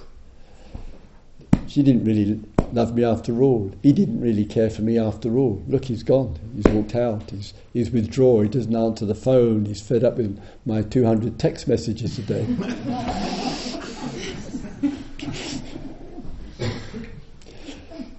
[1.66, 2.40] she didn't really
[2.72, 3.72] love me after all.
[3.83, 5.62] He didn't really care for me after all.
[5.68, 6.38] Look, he's gone.
[6.54, 7.30] He's walked out.
[7.30, 8.44] He's, he's withdrawn.
[8.44, 9.64] He doesn't answer the phone.
[9.64, 12.44] He's fed up with my 200 text messages a day.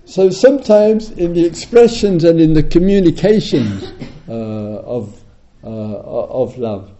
[0.05, 3.91] so sometimes in the expressions and in the communications
[4.27, 5.21] uh, of,
[5.63, 6.91] uh, of love,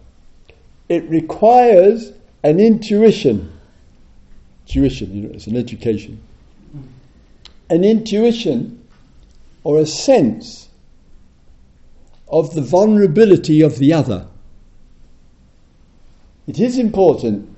[0.88, 2.12] it requires
[2.42, 3.50] an intuition.
[4.66, 6.20] Tuition, you know, it's an education
[7.70, 8.82] an intuition
[9.64, 10.68] or a sense
[12.28, 14.26] of the vulnerability of the other.
[16.46, 17.48] It is important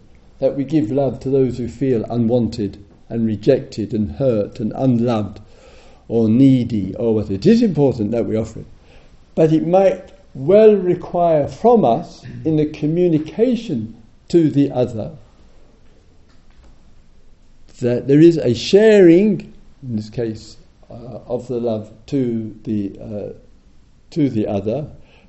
[0.40, 5.40] that we give love to those who feel unwanted and rejected and hurt and unloved
[6.08, 7.30] or needy or what.
[7.30, 8.66] It is important that we offer it.
[9.34, 15.12] But it might well require from us in the communication to the other
[17.80, 19.53] that there is a sharing
[19.84, 20.56] in this case,
[20.90, 23.32] uh, of the love to the, uh,
[24.10, 24.88] to the other,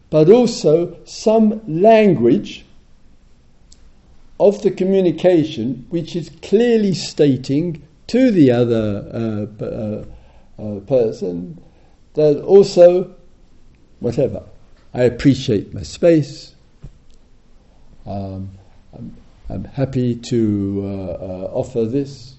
[0.10, 2.66] but also some language
[4.40, 10.06] of the communication which is clearly stating to the other uh, uh,
[10.62, 11.62] uh, person
[12.14, 13.14] that also,
[14.00, 14.44] whatever,
[14.94, 16.54] I appreciate my space.
[18.06, 18.52] Um,
[18.94, 19.18] I'm,
[19.50, 22.36] I'm, happy to uh, offer this.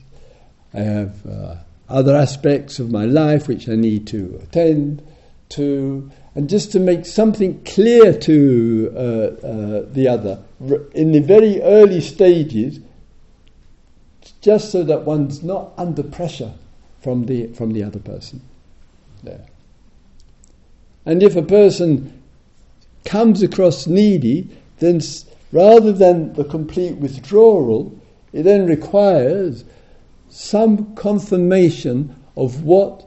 [0.72, 5.06] I have other aspects of my life which I need to attend
[5.50, 10.42] to, and just to make something clear to uh, uh, the other
[10.92, 12.80] in the very early stages,
[14.40, 16.52] just so that one's not under pressure
[17.00, 18.40] from the from the other person.
[19.22, 19.46] There.
[21.04, 22.22] And if a person
[23.04, 25.00] comes across needy, then
[25.52, 27.96] rather than the complete withdrawal,
[28.32, 29.64] it then requires
[30.36, 33.06] some confirmation of what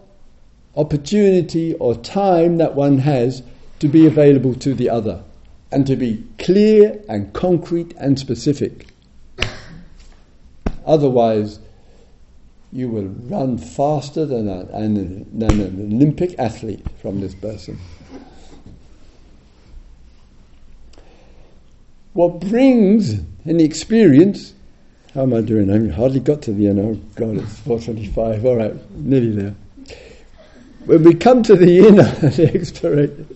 [0.75, 3.43] opportunity or time that one has
[3.77, 5.23] to be available to the other
[5.71, 8.87] and to be clear and concrete and specific.
[10.87, 11.59] Otherwise,
[12.71, 17.77] you will run faster than, a, than an Olympic athlete from this person.
[22.13, 23.13] What brings
[23.45, 24.55] an experience,
[25.19, 25.69] how am I doing?
[25.69, 26.79] I've hardly got to the end.
[26.79, 28.45] Oh God, it's 4.25.
[28.45, 29.55] All right, nearly there.
[30.85, 33.27] When we come to the inner, the exploration,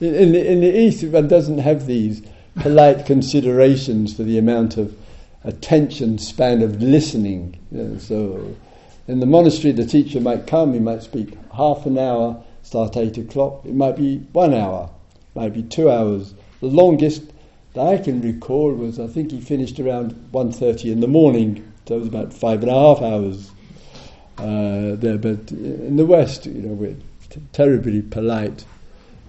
[0.00, 2.22] in, in, the, in the East, one doesn't have these
[2.60, 4.96] polite considerations for the amount of
[5.42, 7.58] attention span of listening.
[7.98, 8.54] So,
[9.08, 13.18] in the monastery, the teacher might come, he might speak half an hour, start eight
[13.18, 13.64] o'clock.
[13.64, 14.90] It might be one hour,
[15.34, 16.34] might be two hours.
[16.60, 17.24] The longest
[17.78, 21.98] I can recall was I think he finished around 1.30 in the morning, so it
[22.00, 23.50] was about five and a half hours
[24.38, 25.18] uh, there.
[25.18, 26.96] But in the West, you know, we're
[27.30, 28.64] t- terribly polite.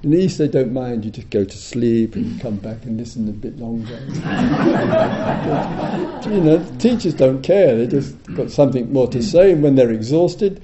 [0.03, 1.03] In the East, they don't mind.
[1.03, 3.99] You just go to sleep and come back and listen a bit longer.
[6.29, 7.75] you know, teachers don't care.
[7.75, 10.63] They just got something more to say, and when they're exhausted,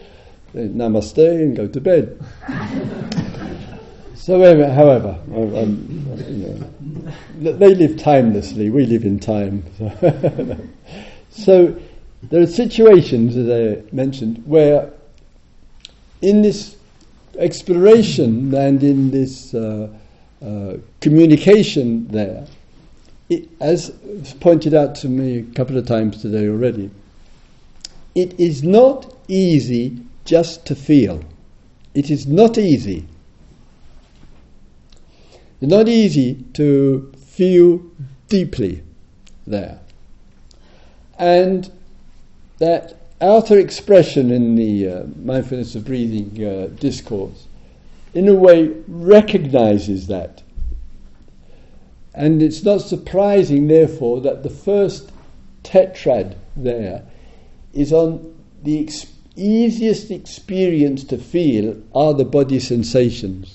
[0.54, 2.18] they namaste and go to bed.
[4.16, 6.70] so, however, I, you know,
[7.36, 8.70] they live timelessly.
[8.70, 9.64] We live in time.
[11.30, 11.80] so,
[12.24, 14.92] there are situations, as I mentioned, where
[16.22, 16.76] in this
[17.38, 19.90] exploration and in this uh,
[20.44, 22.48] uh, communication there,
[23.30, 23.92] it, as
[24.40, 26.90] pointed out to me a couple of times today already,
[28.14, 31.24] it is not easy just to feel.
[31.94, 33.08] It is not easy.
[35.66, 37.82] It's not easy to feel
[38.30, 38.84] deeply
[39.48, 39.80] there.
[41.18, 41.72] And
[42.60, 47.48] that outer expression in the uh, mindfulness of breathing uh, discourse,
[48.14, 50.44] in a way, recognizes that.
[52.14, 55.12] And it's not surprising, therefore, that the first
[55.64, 57.02] tetrad there
[57.74, 63.55] is on the ex- easiest experience to feel are the body sensations.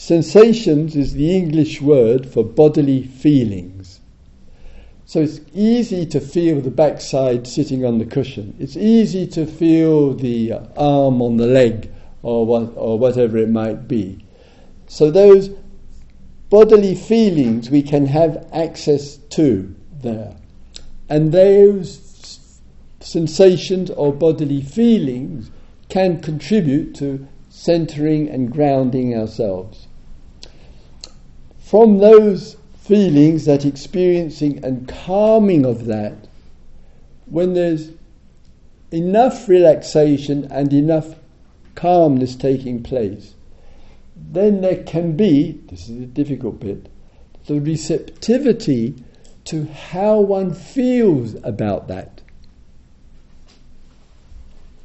[0.00, 3.98] Sensations is the English word for bodily feelings.
[5.04, 8.54] So it's easy to feel the backside sitting on the cushion.
[8.60, 11.90] It's easy to feel the arm on the leg
[12.22, 14.24] or, what, or whatever it might be.
[14.86, 15.50] So those
[16.48, 20.36] bodily feelings we can have access to there.
[21.08, 22.60] And those
[23.00, 25.50] sensations or bodily feelings
[25.88, 29.87] can contribute to centering and grounding ourselves.
[31.68, 36.14] From those feelings, that experiencing and calming of that,
[37.26, 37.90] when there's
[38.90, 41.16] enough relaxation and enough
[41.74, 43.34] calmness taking place,
[44.16, 46.88] then there can be, this is the difficult bit,
[47.44, 48.94] the receptivity
[49.44, 52.22] to how one feels about that.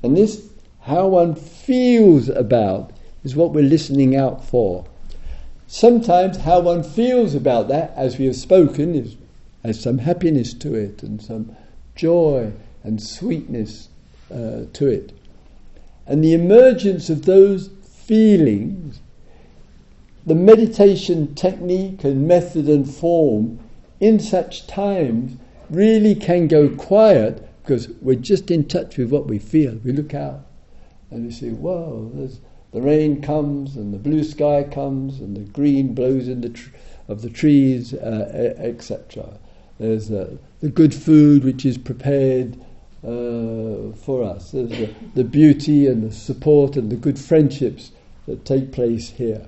[0.04, 0.50] And this,
[0.82, 2.92] how one feels about,
[3.24, 4.86] is what we're listening out for.
[5.74, 9.16] Sometimes how one feels about that, as we have spoken, is,
[9.64, 11.56] has some happiness to it and some
[11.96, 12.54] joy
[12.84, 13.90] and sweetness
[14.32, 15.14] uh, to it.
[16.06, 17.72] And the emergence of those
[18.06, 19.00] feelings,
[20.28, 23.58] the meditation technique and method and form
[24.00, 25.40] in such times
[25.72, 29.80] really can go quiet because we're just in touch with what we feel.
[29.84, 30.46] We look out
[31.10, 32.42] and we see, whoa, there's
[32.74, 36.72] the rain comes and the blue sky comes and the green blows in the tr-
[37.08, 39.38] of the trees, uh, etc.
[39.80, 42.56] There's uh, the good food which is prepared
[43.04, 44.52] uh, for us.
[44.52, 47.92] There's the, the beauty and the support and the good friendships
[48.26, 49.46] that take place here.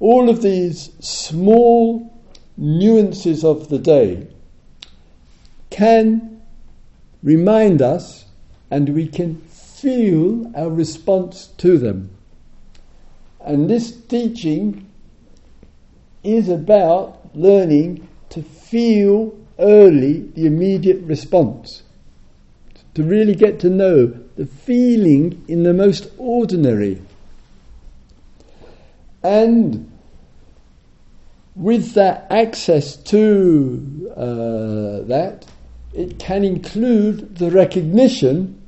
[0.00, 2.12] All of these small
[2.56, 4.26] nuances of the day
[5.70, 6.42] can
[7.22, 8.24] remind us
[8.70, 9.40] and we can
[9.80, 12.10] feel our response to them.
[13.40, 14.86] And this teaching
[16.22, 21.82] is about learning to feel early the immediate response.
[22.94, 27.00] To really get to know the feeling in the most ordinary.
[29.22, 29.90] And
[31.54, 35.46] with that access to uh, that,
[35.92, 38.59] it can include the recognition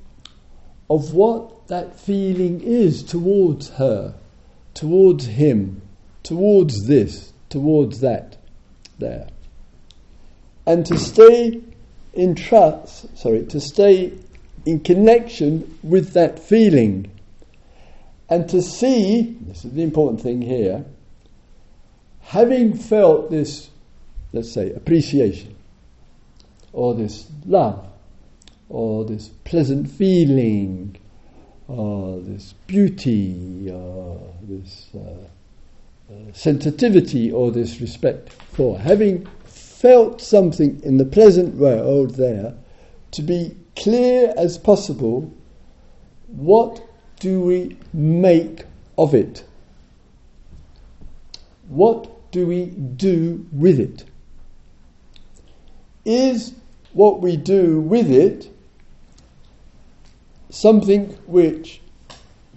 [0.93, 4.15] of what that feeling is towards her,
[4.75, 5.81] towards him,
[6.23, 8.37] towards this, towards that,
[8.99, 9.27] there.
[10.67, 11.63] And to stay
[12.13, 14.13] in trust, sorry, to stay
[14.67, 17.11] in connection with that feeling.
[18.29, 20.85] And to see, this is the important thing here,
[22.21, 23.71] having felt this,
[24.35, 25.57] let's say, appreciation,
[26.75, 27.92] or this love,
[28.73, 30.97] or this pleasant feeling,
[31.69, 34.99] or this beauty, or this uh,
[36.11, 42.55] uh, sensitivity, or this respect for, having felt something in the pleasant world there,
[43.11, 45.31] to be clear as possible
[46.29, 46.83] what
[47.21, 48.65] do we make
[48.97, 49.45] of it?
[51.69, 54.05] What do we do with it?
[56.07, 56.55] Is
[56.95, 58.52] what we do with it
[60.53, 61.81] something which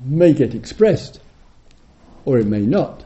[0.04, 1.20] may get expressed
[2.26, 3.04] or it may not?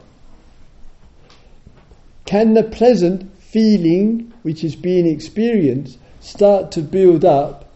[2.26, 7.70] Can the pleasant feeling which is being experienced start to build up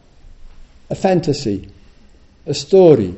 [0.90, 1.68] a fantasy,
[2.46, 3.14] a story,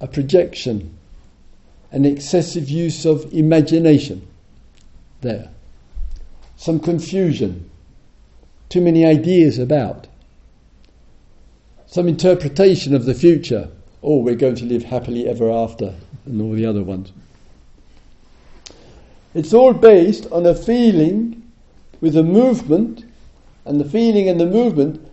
[0.00, 0.96] a projection,
[1.92, 4.26] an excessive use of imagination?
[5.20, 5.50] There,
[6.56, 7.70] some confusion,
[8.68, 10.06] too many ideas about,
[11.88, 13.68] some interpretation of the future.
[14.02, 15.94] Oh, we're going to live happily ever after,
[16.26, 17.12] and all the other ones.
[19.34, 21.42] It's all based on a feeling
[22.00, 23.04] with a movement,
[23.64, 25.04] and the feeling and the movement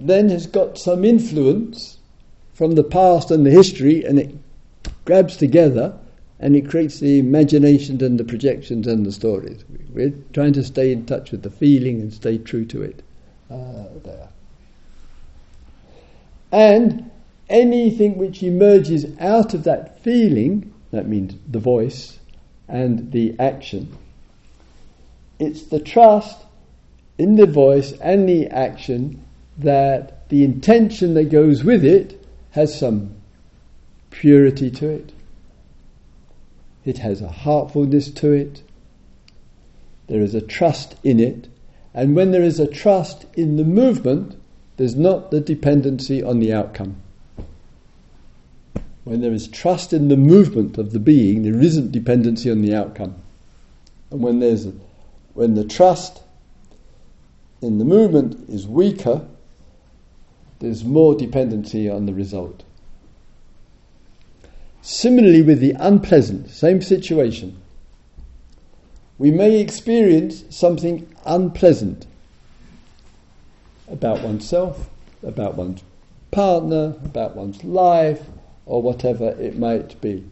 [0.00, 1.98] then has got some influence
[2.54, 4.34] from the past and the history, and it
[5.04, 5.96] grabs together
[6.40, 9.64] and it creates the imaginations and the projections and the stories.
[9.92, 13.02] We're trying to stay in touch with the feeling and stay true to it
[13.50, 14.28] uh, there.
[16.54, 17.10] And
[17.48, 22.20] anything which emerges out of that feeling, that means the voice
[22.68, 23.98] and the action,
[25.40, 26.38] it's the trust
[27.18, 29.20] in the voice and the action
[29.58, 33.16] that the intention that goes with it has some
[34.10, 35.12] purity to it.
[36.84, 38.62] It has a heartfulness to it.
[40.06, 41.48] There is a trust in it.
[41.92, 44.36] And when there is a trust in the movement,
[44.76, 46.96] there's not the dependency on the outcome.
[49.04, 52.74] When there is trust in the movement of the being, there isn't dependency on the
[52.74, 53.14] outcome.
[54.10, 54.68] And when there's
[55.34, 56.22] when the trust
[57.60, 59.26] in the movement is weaker,
[60.60, 62.62] there's more dependency on the result.
[64.80, 67.60] Similarly, with the unpleasant, same situation.
[69.18, 72.06] We may experience something unpleasant
[73.90, 74.88] about oneself,
[75.22, 75.82] about one's
[76.30, 78.22] partner, about one's life,
[78.66, 80.24] or whatever it might be.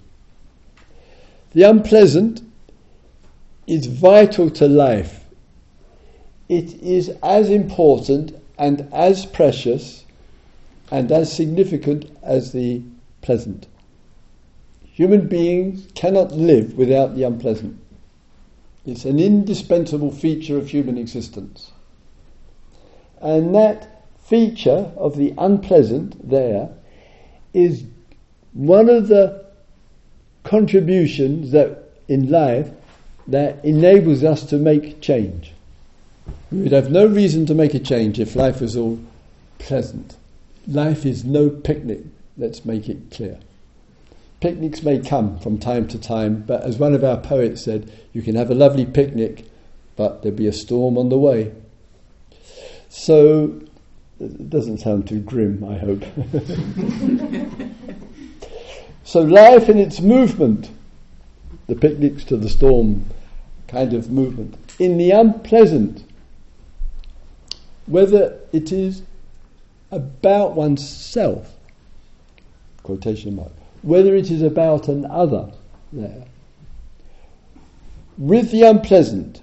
[1.53, 2.43] The unpleasant
[3.67, 5.25] is vital to life.
[6.49, 10.05] It is as important and as precious
[10.91, 12.83] and as significant as the
[13.23, 13.67] pleasant.
[14.93, 17.79] Human beings cannot live without the unpleasant.
[18.85, 21.72] It's an indispensable feature of human existence.
[23.23, 26.68] And that feature of the unpleasant there
[27.55, 27.85] is
[28.53, 29.45] one of the
[30.45, 32.70] contributions that in life
[33.29, 35.53] that enables us to make change.
[36.51, 38.99] We would have no reason to make a change if life was all
[39.59, 40.16] pleasant.
[40.66, 42.01] Life is no picnic,
[42.37, 43.39] let's make it clear.
[44.41, 48.23] Picnics may come from time to time, but as one of our poets said, you
[48.23, 49.45] can have a lovely picnic,
[49.95, 51.53] but there'll be a storm on the way.
[52.95, 53.59] So,
[54.20, 56.05] it doesn't sound too grim, I hope.
[59.03, 60.70] so, life in its movement,
[61.68, 63.07] the picnics to the storm
[63.66, 66.05] kind of movement, in the unpleasant,
[67.86, 69.01] whether it is
[69.90, 71.51] about oneself,
[72.82, 75.51] quotation mark, whether it is about another
[75.95, 76.26] there.
[78.18, 79.40] With the unpleasant,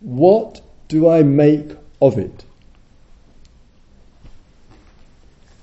[0.00, 2.44] what do I make of it?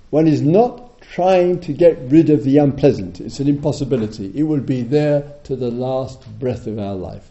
[0.09, 3.19] One is not trying to get rid of the unpleasant.
[3.19, 4.31] It's an impossibility.
[4.35, 7.29] It will be there to the last breath of our life.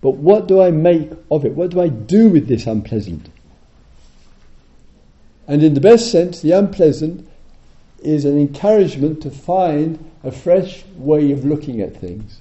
[0.00, 1.52] But what do I make of it?
[1.52, 3.28] What do I do with this unpleasant?
[5.48, 7.28] And in the best sense, the unpleasant
[8.02, 12.40] is an encouragement to find a fresh way of looking at things.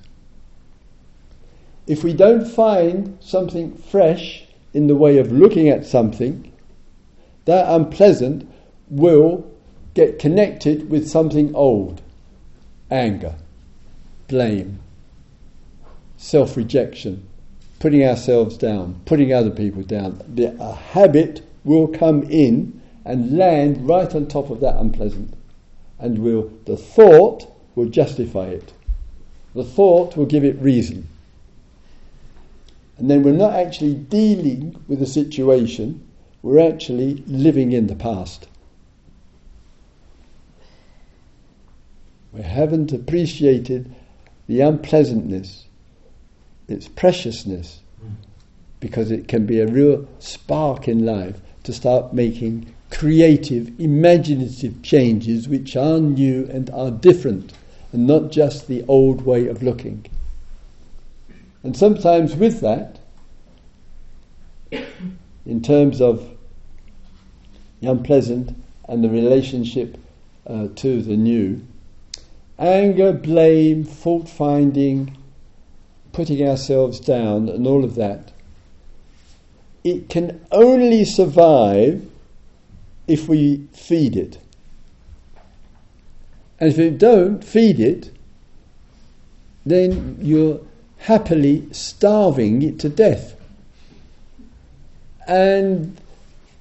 [1.87, 4.44] If we don't find something fresh
[4.75, 6.51] in the way of looking at something,
[7.45, 8.45] that unpleasant
[8.89, 9.49] will
[9.93, 12.01] get connected with something old
[12.91, 13.33] anger,
[14.27, 14.79] blame,
[16.17, 17.25] self rejection,
[17.79, 20.21] putting ourselves down, putting other people down.
[20.27, 25.33] The, a habit will come in and land right on top of that unpleasant.
[25.99, 28.73] And will the thought will justify it.
[29.53, 31.07] The thought will give it reason.
[32.97, 36.07] And then we're not actually dealing with the situation,
[36.41, 38.47] we're actually living in the past.
[42.31, 43.93] We haven't appreciated
[44.47, 45.65] the unpleasantness,
[46.67, 47.81] its preciousness,
[48.79, 55.49] because it can be a real spark in life to start making creative, imaginative changes
[55.49, 57.53] which are new and are different,
[57.91, 60.05] and not just the old way of looking.
[61.65, 62.99] And sometimes with that,
[65.47, 66.29] in terms of
[67.81, 68.55] the unpleasant
[68.87, 69.97] and the relationship
[70.45, 71.65] uh, to the new,
[72.59, 75.17] anger, blame, fault finding,
[76.11, 78.31] putting ourselves down, and all of that,
[79.83, 82.07] it can only survive
[83.07, 84.37] if we feed it.
[86.59, 88.15] And if you don't feed it,
[89.65, 90.61] then you're
[91.05, 93.35] happily starving it to death.
[95.27, 95.95] And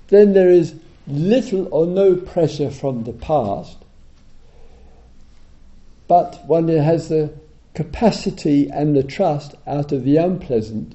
[0.09, 0.75] then there is
[1.07, 3.79] little or no pressure from the past,
[6.07, 7.33] but one has the
[7.73, 10.95] capacity and the trust out of the unpleasant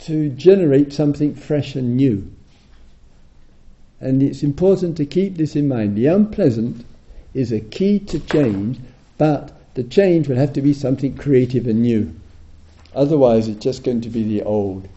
[0.00, 2.28] to generate something fresh and new.
[4.00, 5.96] And it's important to keep this in mind.
[5.96, 6.84] The unpleasant
[7.34, 8.80] is a key to change,
[9.16, 12.19] but the change will have to be something creative and new.
[12.94, 14.88] Otherwise, it's just going to be the old.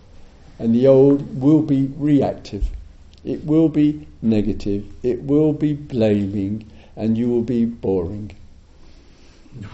[0.60, 2.70] And the old will be reactive,
[3.24, 8.32] it will be negative, it will be blaming, and you will be boring.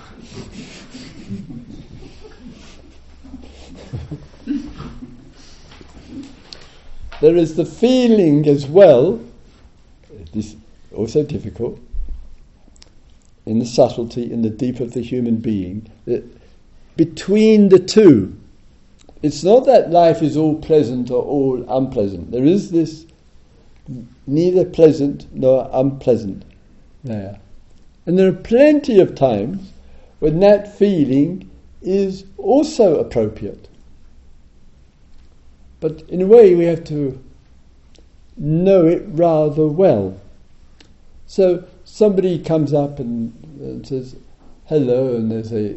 [7.22, 9.20] There is the feeling as well,
[10.32, 10.56] this
[10.96, 11.80] also difficult,
[13.46, 16.24] in the subtlety, in the deep of the human being, that
[16.96, 18.36] between the two,
[19.22, 22.32] it's not that life is all pleasant or all unpleasant.
[22.32, 23.06] There is this
[24.28, 26.44] neither pleasant nor unpleasant
[27.04, 27.40] there.
[28.06, 29.72] And there are plenty of times
[30.20, 31.50] when that feeling
[31.82, 33.68] is also appropriate.
[35.80, 37.22] But in a way, we have to
[38.38, 40.20] know it rather well.
[41.28, 44.16] So somebody comes up and, and says,
[44.66, 45.76] hello, and they say,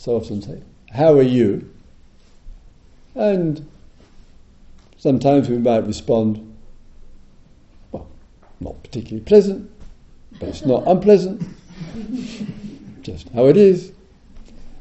[0.00, 0.58] so often say,
[0.90, 1.70] how are you?
[3.14, 3.68] And
[4.96, 6.56] sometimes we might respond,
[7.92, 8.08] well,
[8.60, 9.70] not particularly pleasant,
[10.38, 11.42] but it's not unpleasant,
[13.02, 13.92] just how it is.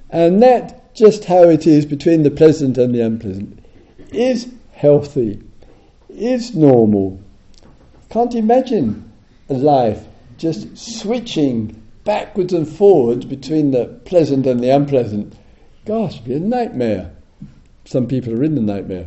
[0.09, 3.61] And that, just how it is between the pleasant and the unpleasant,
[4.13, 5.43] is healthy,
[6.07, 7.19] is normal.
[8.09, 9.11] Can't imagine
[9.49, 10.01] a life
[10.37, 11.78] just switching
[12.09, 15.31] backwards and forwards between the pleasant and the unpleasant.
[15.85, 17.11] Gosh, it'd be a nightmare.
[17.85, 19.05] Some people are in the nightmare.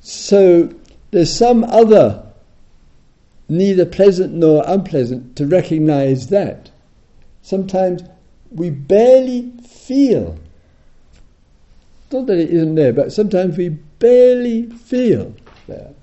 [0.00, 0.68] So
[1.10, 2.22] there's some other,
[3.48, 6.70] neither pleasant nor unpleasant, to recognize that.
[7.40, 8.02] Sometimes
[8.50, 10.38] we barely feel.
[12.12, 15.34] Not that it isn't there, but sometimes we barely feel
[15.66, 15.94] there.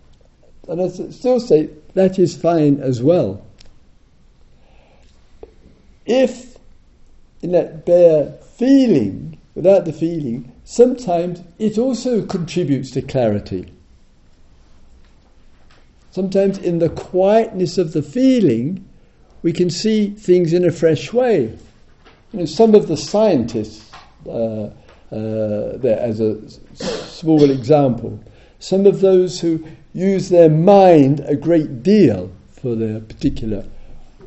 [0.68, 3.46] And I still say that is fine as well.
[6.06, 6.58] If
[7.42, 13.72] in that bare feeling, without the feeling, sometimes it also contributes to clarity.
[16.12, 18.88] Sometimes in the quietness of the feeling,
[19.44, 21.58] we can see things in a fresh way.
[22.32, 23.92] You know, some of the scientists,
[24.28, 24.70] uh,
[25.12, 28.20] uh, there as a small example.
[28.60, 33.66] Some of those who use their mind a great deal for their particular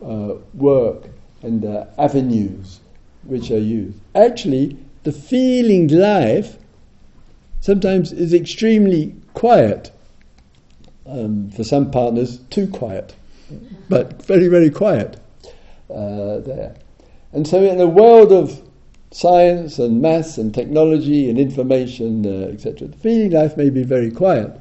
[0.04, 1.08] uh, work
[1.48, 2.80] and uh, avenues
[3.24, 3.98] which are used.
[4.14, 6.58] Actually, the feeling life
[7.60, 9.90] sometimes is extremely quiet.
[11.06, 13.14] Um, for some partners, too quiet,
[13.88, 15.18] but very, very quiet
[15.88, 16.76] uh, there.
[17.32, 18.62] And so, in a world of
[19.10, 22.88] science and maths and technology and information, uh, etc.
[22.88, 24.52] The feeling life may be very quiet.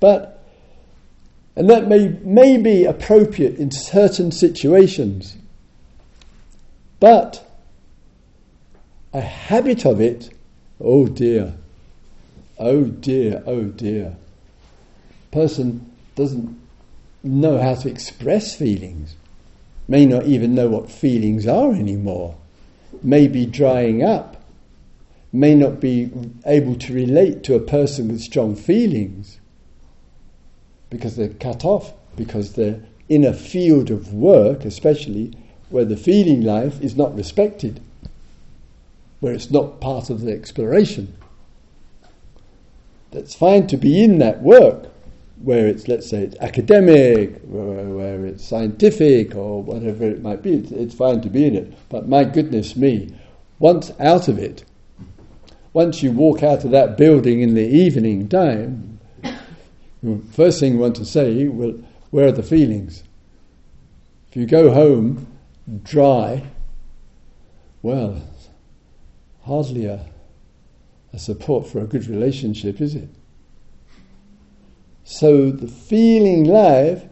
[0.00, 0.36] But
[1.56, 5.36] And that may, may be appropriate in certain situations.
[6.98, 7.46] But
[9.12, 10.30] a habit of it,
[10.80, 11.54] oh dear,
[12.58, 14.16] oh dear, oh dear.
[15.30, 16.58] Person doesn't
[17.22, 19.16] know how to express feelings,
[19.88, 22.36] may not even know what feelings are anymore,
[23.02, 24.42] may be drying up,
[25.32, 26.10] may not be
[26.46, 29.38] able to relate to a person with strong feelings
[30.88, 35.32] because they're cut off, because they're in a field of work, especially
[35.68, 37.80] where the feeling life is not respected,
[39.20, 41.16] where it's not part of the exploration.
[43.10, 44.90] That's fine to be in that work,
[45.42, 50.54] where it's, let's say, it's academic, where, it's scientific, or whatever it might be.
[50.54, 51.72] It's, it's fine to be in it.
[51.88, 53.14] But my goodness me,
[53.58, 54.64] once out of it,
[55.72, 58.98] once you walk out of that building in the evening time,
[60.32, 61.74] first thing you want to say, well,
[62.10, 63.02] where are the feelings?
[64.28, 65.26] If you go home
[65.82, 66.44] dry,
[67.82, 68.22] well,
[69.42, 70.06] hardly a,
[71.12, 73.08] a support for a good relationship, is it?
[75.04, 77.04] So the feeling life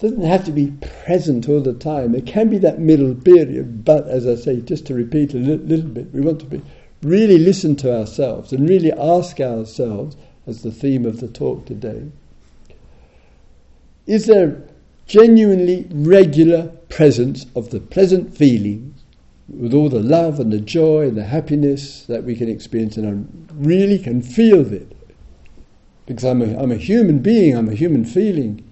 [0.00, 0.72] doesn't have to be
[1.06, 2.14] present all the time.
[2.14, 5.56] It can be that middle period, but as I say, just to repeat a li-
[5.56, 6.62] little bit, we want to be
[7.02, 12.10] really listen to ourselves and really ask ourselves, as the theme of the talk today,
[14.06, 14.62] is there
[15.06, 19.02] genuinely regular presence of the pleasant feelings
[19.48, 23.06] with all the love and the joy and the happiness that we can experience and
[23.06, 24.92] I really can feel it.
[26.06, 28.64] Because I'm a, I'm a human being, I'm a human feeling.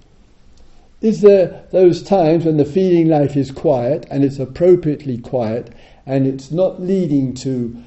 [1.00, 5.72] Is there those times when the feeling life is quiet and it's appropriately quiet
[6.06, 7.82] and it's not leading to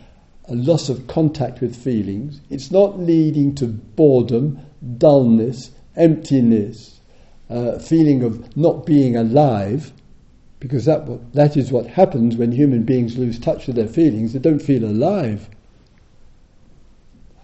[0.47, 4.59] a loss of contact with feelings, it's not leading to boredom,
[4.97, 6.96] dullness, emptiness,
[7.49, 9.91] uh, feeling of not being alive,
[10.59, 14.39] because that, that is what happens when human beings lose touch with their feelings, they
[14.39, 15.49] don't feel alive.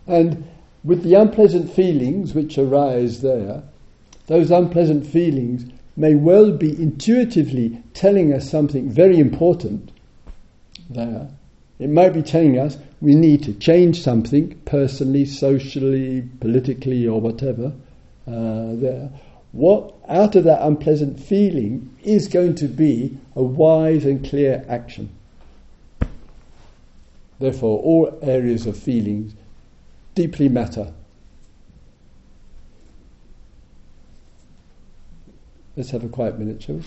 [0.07, 0.43] And
[0.83, 3.63] with the unpleasant feelings which arise there,
[4.27, 9.91] those unpleasant feelings may well be intuitively telling us something very important
[10.89, 11.29] there.
[11.79, 17.73] It might be telling us we need to change something personally, socially, politically, or whatever
[18.27, 19.09] uh, there
[19.53, 25.09] what out of that unpleasant feeling is going to be a wise and clear action.
[27.39, 29.33] Therefore, all areas of feelings
[30.15, 30.91] deeply matter.
[35.77, 36.83] Let's have a quiet minute, shall we?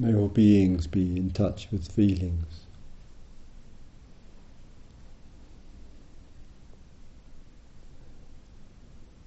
[0.00, 2.60] May all beings be in touch with feelings.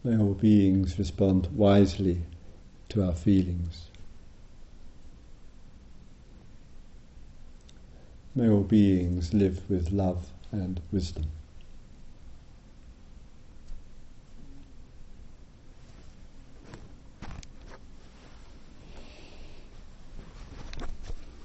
[0.04, 2.24] May all beings respond wisely
[2.90, 3.86] to our feelings.
[8.34, 11.26] May all beings live with love and wisdom.